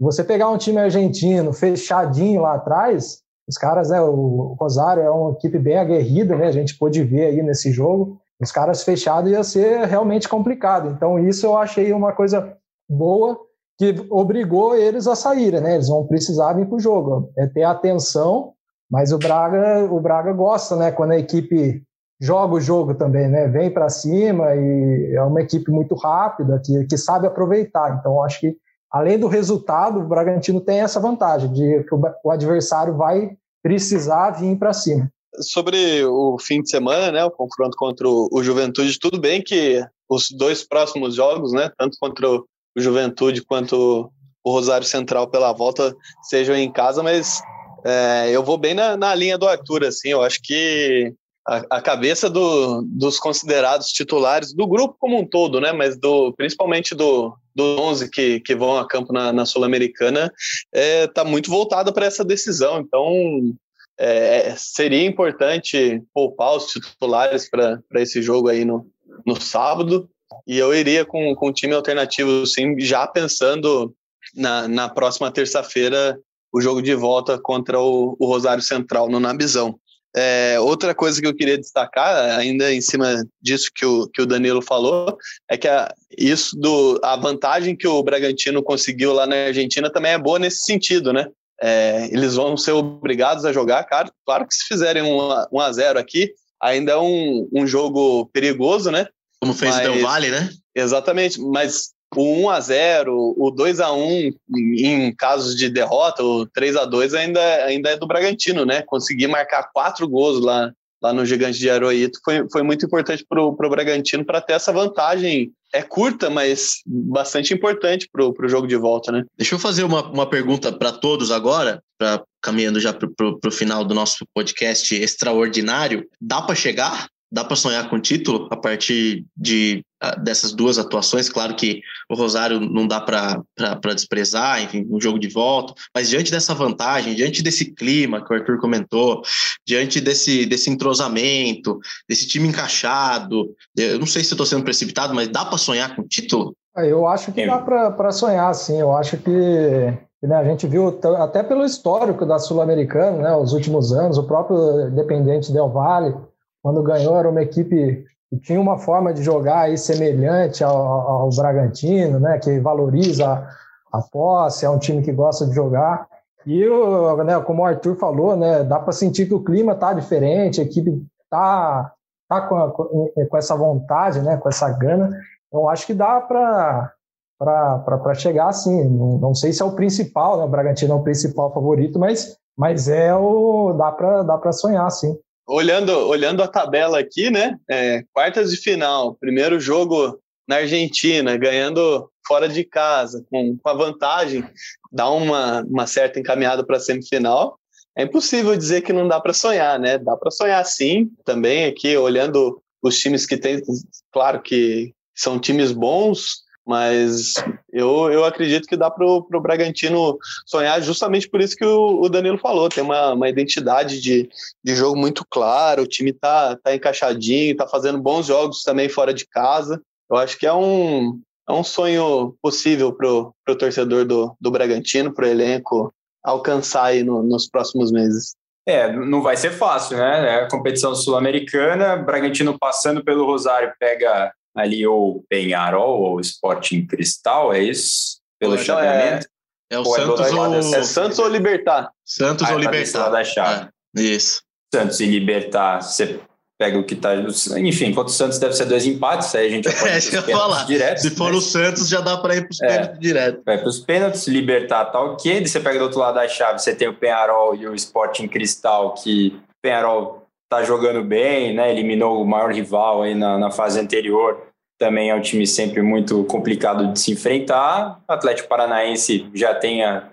[0.00, 4.00] Você pegar um time argentino fechadinho lá atrás, os caras, né?
[4.00, 6.46] O Rosário é uma equipe bem aguerrida, né?
[6.46, 8.20] A gente pôde ver aí nesse jogo.
[8.40, 10.90] Os caras fechados ia ser realmente complicado.
[10.90, 12.56] Então isso eu achei uma coisa
[12.88, 13.38] boa
[13.78, 15.74] que obrigou eles a saírem, né?
[15.74, 18.52] Eles vão precisar vir para o jogo, é ter atenção.
[18.90, 20.92] Mas o Braga, o Braga gosta, né?
[20.92, 21.82] Quando a equipe
[22.20, 23.48] joga o jogo também, né?
[23.48, 27.98] Vem para cima e é uma equipe muito rápida que, que sabe aproveitar.
[27.98, 28.56] Então, acho que
[28.92, 34.56] além do resultado, o Bragantino tem essa vantagem de que o, adversário vai precisar vir
[34.58, 35.10] para cima.
[35.40, 40.30] Sobre o fim de semana, né, o confronto contra o Juventude, tudo bem que os
[40.30, 42.44] dois próximos jogos, né, tanto contra o
[42.76, 44.10] Juventude quanto
[44.44, 47.40] o Rosário Central pela volta, sejam em casa, mas
[47.84, 51.14] é, eu vou bem na, na linha do Arthur, assim, eu acho que
[51.46, 55.72] a, a cabeça do, dos considerados titulares do grupo como um todo, né?
[55.72, 60.32] Mas do principalmente do, do 11 que, que vão a campo na, na Sul-Americana
[60.72, 62.80] está é, tá muito voltada para essa decisão.
[62.80, 63.54] Então
[63.98, 68.86] é, seria importante poupar os titulares para esse jogo aí no,
[69.26, 70.08] no sábado.
[70.46, 73.94] E eu iria com, com time alternativo, sim, já pensando
[74.34, 76.18] na, na próxima terça-feira
[76.52, 79.78] o jogo de volta contra o, o Rosário Central no Nabizão.
[80.14, 84.26] É, outra coisa que eu queria destacar, ainda em cima disso que o, que o
[84.26, 85.16] Danilo falou,
[85.50, 90.12] é que a, isso do, a vantagem que o Bragantino conseguiu lá na Argentina também
[90.12, 91.26] é boa nesse sentido, né?
[91.60, 95.72] É, eles vão ser obrigados a jogar, claro, claro que se fizerem um, um a
[95.72, 99.06] 0 aqui, ainda é um, um jogo perigoso, né?
[99.40, 100.50] Como fez mas, o Del Valle, né?
[100.74, 106.46] Exatamente, mas o 1 a 0 o 2 a 1 em casos de derrota, o
[106.46, 108.82] 3 a 2 ainda, ainda é do Bragantino, né?
[108.82, 110.72] Conseguir marcar quatro gols lá,
[111.02, 114.72] lá no Gigante de Aroito foi, foi muito importante para o Bragantino para ter essa
[114.72, 115.52] vantagem.
[115.74, 119.24] É curta, mas bastante importante para o jogo de volta, né?
[119.36, 123.82] Deixa eu fazer uma, uma pergunta para todos agora, pra, caminhando já para o final
[123.82, 126.06] do nosso podcast extraordinário.
[126.20, 127.08] Dá para chegar?
[127.32, 129.82] Dá para sonhar com título a partir de
[130.22, 131.28] dessas duas atuações.
[131.28, 136.30] Claro que o Rosário não dá para desprezar, enfim, um jogo de volta, mas diante
[136.30, 139.22] dessa vantagem, diante desse clima que o Arthur comentou,
[139.66, 145.28] diante desse, desse entrosamento, desse time encaixado, eu não sei se estou sendo precipitado, mas
[145.28, 146.54] dá para sonhar com título?
[146.74, 148.80] Ah, eu acho que dá para sonhar, sim.
[148.80, 153.92] Eu acho que né, a gente viu até pelo histórico da Sul-Americana, né, os últimos
[153.92, 156.14] anos, o próprio Independente Del Valle,
[156.62, 161.30] quando ganhou, era uma equipe e tinha uma forma de jogar aí semelhante ao, ao
[161.30, 163.46] Bragantino, né, que valoriza
[163.92, 166.08] a, posse, é um time que gosta de jogar.
[166.46, 169.92] E o, né, como o Arthur falou, né, dá para sentir que o clima tá
[169.92, 171.92] diferente, a equipe tá,
[172.26, 175.10] tá com, a, com essa vontade, né, com essa gana.
[175.48, 176.94] Então acho que dá para
[177.38, 178.84] para chegar assim.
[178.88, 180.44] Não, não, sei se é o principal, né?
[180.44, 185.18] O Bragantino é o principal favorito, mas, mas é o dá para dá sonhar, sim
[185.52, 187.56] olhando, olhando a tabela aqui, né?
[187.70, 193.74] É, quartas de final, primeiro jogo na Argentina, ganhando fora de casa, com, com a
[193.74, 194.44] vantagem,
[194.90, 197.58] dá uma, uma certa encaminhada para a semifinal.
[197.96, 199.98] É impossível dizer que não dá para sonhar, né?
[199.98, 203.62] Dá para sonhar sim, também aqui, olhando os times que tem,
[204.10, 207.34] claro que são times bons, mas
[207.72, 212.08] eu, eu acredito que dá para o Bragantino sonhar justamente por isso que o, o
[212.08, 212.68] Danilo falou.
[212.68, 214.28] Tem uma, uma identidade de,
[214.62, 219.12] de jogo muito clara, o time tá, tá encaixadinho, tá fazendo bons jogos também fora
[219.12, 219.80] de casa.
[220.10, 225.12] Eu acho que é um, é um sonho possível para o torcedor do, do Bragantino,
[225.12, 228.34] para o elenco alcançar aí no, nos próximos meses.
[228.66, 230.36] É, não vai ser fácil, né?
[230.36, 237.52] É a competição sul-americana, Bragantino passando pelo Rosário pega ali o Penharol ou Sporting Cristal,
[237.52, 238.20] é isso?
[238.38, 239.26] Pelo chaveamento?
[239.70, 240.54] É, é o Santos é, ou...
[240.54, 241.90] é Santos ou Libertar?
[242.04, 243.08] Santos ah, ou Libertar.
[243.08, 243.68] Da chave.
[243.96, 244.42] É, isso.
[244.74, 246.20] Santos e Libertar, você
[246.58, 247.14] pega o que tá.
[247.58, 250.22] Enfim, contra o Santos deve ser dois empates, aí a gente já pode é, ia
[250.22, 250.64] falar.
[250.64, 253.42] Direto, Se for o Santos, já dá para ir para os é, pênaltis direto.
[253.44, 255.46] Vai para os pênaltis, Libertar tá ok.
[255.46, 258.94] Você pega do outro lado da chave, você tem o Penharol e o Sporting Cristal,
[258.94, 260.21] que Penharol
[260.56, 261.70] tá jogando bem, né?
[261.70, 264.48] Eliminou o maior rival aí na, na fase anterior.
[264.78, 268.00] Também é um time sempre muito complicado de se enfrentar.
[268.08, 270.08] O Atlético Paranaense já tem a,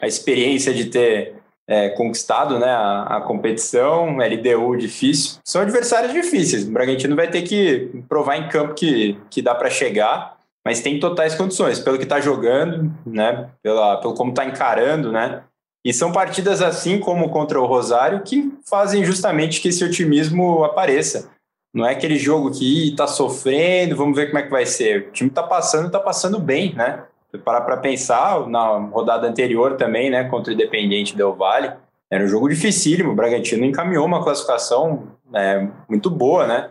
[0.00, 1.34] a experiência de ter
[1.68, 5.40] é, conquistado né, a, a, competição, LDU difícil.
[5.44, 6.66] São adversários difíceis.
[6.66, 11.00] O Bragantino vai ter que provar em campo que, que dá para chegar, mas tem
[11.00, 15.42] totais condições, pelo que está jogando, né, pela, pelo como está encarando, né,
[15.84, 21.30] e são partidas assim como contra o Rosário que fazem justamente que esse otimismo apareça.
[21.74, 25.08] Não é aquele jogo que está sofrendo, vamos ver como é que vai ser.
[25.08, 27.04] O time está passando, está passando bem, né?
[27.30, 31.72] Se parar para pensar, na rodada anterior também, né, contra o Independiente Del Vale,
[32.10, 33.12] era um jogo dificílimo.
[33.12, 36.68] O Bragantino encaminhou uma classificação é, muito boa, né?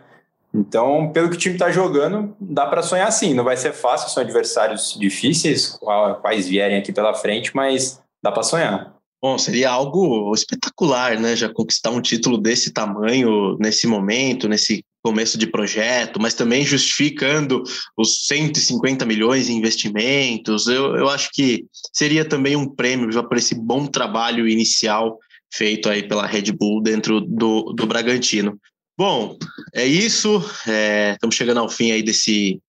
[0.54, 3.34] Então, pelo que o time está jogando, dá para sonhar sim.
[3.34, 5.76] Não vai ser fácil, são adversários difíceis,
[6.20, 8.94] quais vierem aqui pela frente, mas dá para sonhar.
[9.22, 11.36] Bom, seria algo espetacular, né?
[11.36, 17.62] Já conquistar um título desse tamanho, nesse momento, nesse começo de projeto, mas também justificando
[17.96, 20.66] os 150 milhões em investimentos.
[20.66, 25.18] Eu, eu acho que seria também um prêmio já por esse bom trabalho inicial
[25.52, 28.58] feito aí pela Red Bull dentro do, do Bragantino.
[28.98, 29.36] Bom,
[29.74, 30.42] é isso.
[30.66, 32.60] É, estamos chegando ao fim aí desse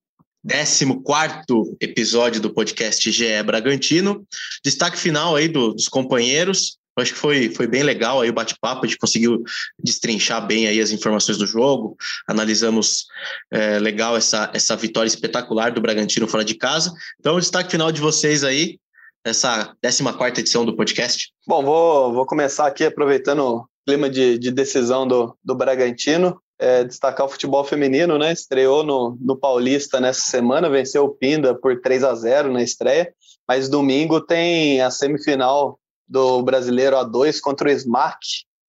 [0.45, 4.25] 14 episódio do podcast GE Bragantino.
[4.63, 6.77] Destaque final aí do, dos companheiros.
[6.95, 9.41] Eu acho que foi, foi bem legal aí o bate-papo, a gente conseguiu
[9.79, 13.07] destrinchar bem aí as informações do jogo, analisamos
[13.51, 16.93] é, legal essa, essa vitória espetacular do Bragantino fora de casa.
[17.19, 18.77] Então, destaque final de vocês aí,
[19.25, 21.31] essa 14 edição do podcast.
[21.47, 26.83] Bom, vou, vou começar aqui aproveitando o clima de, de decisão do, do Bragantino é,
[26.83, 28.31] destacar o futebol feminino, né?
[28.31, 33.13] Estreou no, no Paulista nessa semana, venceu o Pinda por 3 a 0 na estreia,
[33.47, 38.19] mas domingo tem a semifinal do Brasileiro A2 contra o Smack,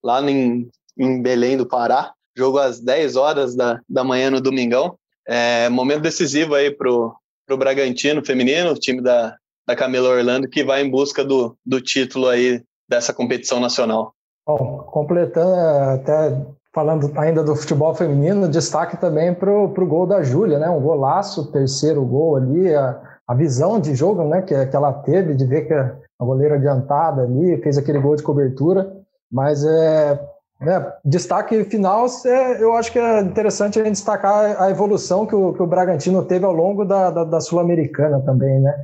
[0.03, 0.69] lá em,
[0.99, 2.13] em Belém do Pará.
[2.37, 4.97] Jogo às 10 horas da, da manhã no domingão.
[5.27, 7.15] É, momento decisivo aí pro,
[7.47, 11.81] pro Bragantino feminino, o time da, da Camila Orlando, que vai em busca do, do
[11.81, 14.15] título aí dessa competição nacional.
[14.47, 16.45] Bom, completando até
[16.75, 20.69] falando ainda do futebol feminino, destaque também para o gol da Júlia, né?
[20.69, 25.35] Um golaço, terceiro gol ali, a, a visão de jogo né, que, que ela teve,
[25.35, 28.93] de ver que a, goleira adiantada ali fez aquele gol de cobertura.
[29.31, 30.21] Mas é,
[30.61, 35.35] né, destaque final, é, eu acho que é interessante a gente destacar a evolução que
[35.35, 38.75] o, que o Bragantino teve ao longo da, da, da Sul-Americana também, né?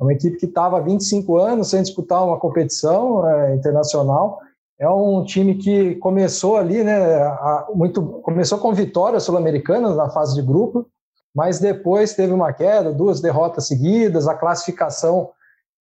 [0.00, 4.38] É uma equipe que estava há 25 anos sem disputar uma competição é, internacional
[4.82, 10.34] é um time que começou ali, né, a, muito, começou com vitórias sul-americanas na fase
[10.34, 10.84] de grupo,
[11.32, 15.30] mas depois teve uma queda, duas derrotas seguidas, a classificação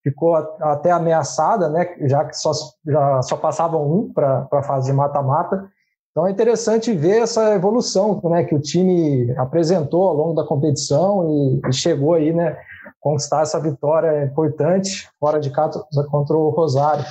[0.03, 2.51] ficou até ameaçada, né, já que só,
[2.85, 5.67] já só passavam um para a fase de mata-mata.
[6.11, 11.27] Então é interessante ver essa evolução né, que o time apresentou ao longo da competição
[11.27, 12.55] e, e chegou aí, né,
[12.99, 17.03] conquistar essa vitória importante fora de casa contra o Rosário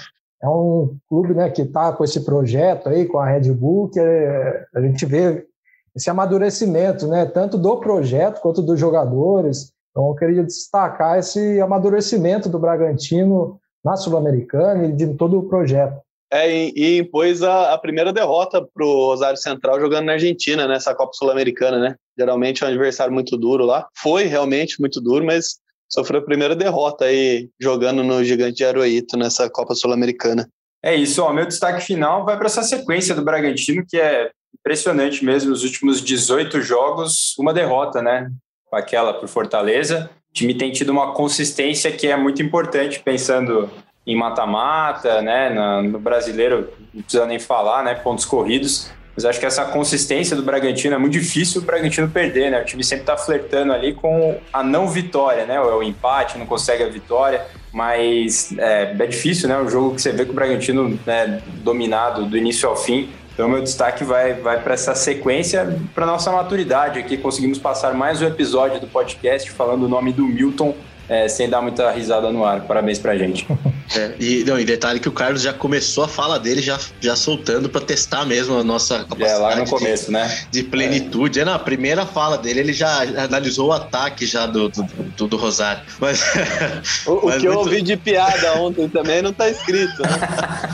[0.42, 4.00] é um clube né, que está com esse projeto aí, com a Red Bull, que
[4.00, 5.46] é, a gente vê
[5.94, 9.72] esse amadurecimento, né, tanto do projeto quanto dos jogadores.
[9.90, 16.00] Então, eu queria destacar esse amadurecimento do Bragantino na Sul-Americana e de todo o projeto.
[16.32, 20.68] É, e, e impôs a, a, primeira derrota para o Rosário Central jogando na Argentina,
[20.68, 21.96] nessa Copa Sul-Americana, né?
[22.16, 23.88] Geralmente é um adversário muito duro lá.
[23.96, 25.58] Foi realmente muito duro, mas
[25.90, 30.48] sofreu a primeira derrota aí jogando no Gigante de Aroito nessa Copa Sul-Americana.
[30.82, 35.24] É isso, o meu destaque final vai para essa sequência do Bragantino, que é impressionante
[35.24, 38.30] mesmo, nos últimos 18 jogos, uma derrota, né?
[38.72, 40.08] Aquela para Fortaleza.
[40.30, 43.68] O time tem tido uma consistência que é muito importante, pensando
[44.06, 45.50] em mata-mata, né?
[45.82, 47.94] No brasileiro, não precisa nem falar, né?
[47.94, 48.90] Pontos corridos.
[49.20, 52.62] Mas acho que essa consistência do Bragantino é muito difícil o Bragantino perder, né?
[52.62, 55.60] O time sempre está flertando ali com a não vitória, né?
[55.60, 59.58] O empate, não consegue a vitória, mas é, é difícil, né?
[59.58, 63.10] O jogo que você vê que o Bragantino né, dominado do início ao fim.
[63.34, 67.18] Então, meu destaque vai, vai para essa sequência, para nossa maturidade aqui.
[67.18, 70.74] Conseguimos passar mais um episódio do podcast falando o nome do Milton
[71.10, 72.60] é, sem dar muita risada no ar.
[72.60, 73.46] Parabéns pra gente.
[73.92, 77.16] É, e, não, e detalhe que o Carlos já começou a fala dele já, já
[77.16, 79.32] soltando para testar mesmo a nossa capacidade.
[79.32, 80.44] É, lá no começo, de, né?
[80.48, 81.40] De plenitude.
[81.40, 81.44] É.
[81.44, 84.82] Na primeira fala dele, ele já analisou o ataque já do, do,
[85.16, 85.82] do, do Rosário.
[85.98, 86.22] Mas,
[87.04, 87.52] o, o mas que muito...
[87.52, 90.08] eu ouvi de piada ontem também não tá escrito, né?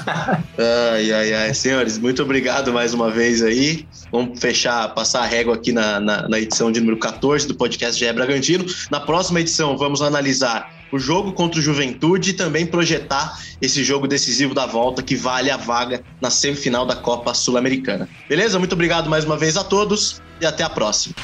[0.92, 1.54] ai, ai, ai.
[1.54, 3.86] Senhores, muito obrigado mais uma vez aí.
[4.12, 7.98] Vamos fechar, passar a régua aqui na, na, na edição de número 14 do podcast
[7.98, 8.66] GE Bragantino.
[8.90, 13.82] Na próxima edição, vamos analisar analisar o jogo contra o Juventude e também projetar esse
[13.82, 18.08] jogo decisivo da volta que vale a vaga na semifinal da Copa Sul-Americana.
[18.28, 18.58] Beleza?
[18.58, 21.14] Muito obrigado mais uma vez a todos e até a próxima.